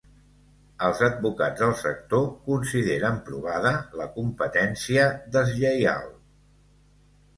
Els 0.85 1.01
advocats 1.07 1.59
del 1.63 1.73
sector 1.81 2.25
consideren 2.47 3.19
provada 3.27 3.75
la 4.03 4.09
“competència 4.17 5.05
deslleial” 5.37 6.13